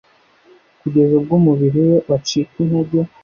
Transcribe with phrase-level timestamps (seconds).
[0.81, 2.97] kugeza ubwo umubiri we wacika intege